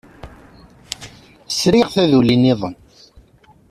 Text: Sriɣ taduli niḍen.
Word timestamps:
Sriɣ 1.57 1.87
taduli 1.93 2.35
niḍen. 2.37 2.75